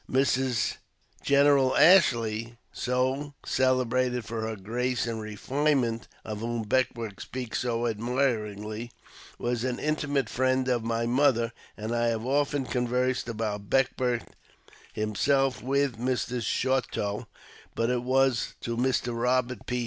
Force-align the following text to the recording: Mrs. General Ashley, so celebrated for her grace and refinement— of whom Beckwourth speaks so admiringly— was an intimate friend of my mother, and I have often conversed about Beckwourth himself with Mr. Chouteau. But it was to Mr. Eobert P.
Mrs. 0.09 0.77
General 1.21 1.77
Ashley, 1.77 2.57
so 2.73 3.35
celebrated 3.45 4.25
for 4.25 4.41
her 4.47 4.55
grace 4.55 5.05
and 5.05 5.21
refinement— 5.21 6.07
of 6.25 6.39
whom 6.39 6.63
Beckwourth 6.63 7.19
speaks 7.21 7.59
so 7.59 7.85
admiringly— 7.85 8.89
was 9.37 9.63
an 9.63 9.77
intimate 9.77 10.27
friend 10.27 10.67
of 10.67 10.83
my 10.83 11.05
mother, 11.05 11.53
and 11.77 11.93
I 11.95 12.07
have 12.07 12.25
often 12.25 12.65
conversed 12.65 13.29
about 13.29 13.69
Beckwourth 13.69 14.25
himself 14.91 15.61
with 15.61 15.99
Mr. 15.99 16.41
Chouteau. 16.41 17.27
But 17.75 17.91
it 17.91 18.01
was 18.01 18.55
to 18.61 18.75
Mr. 18.75 19.13
Eobert 19.13 19.67
P. 19.67 19.79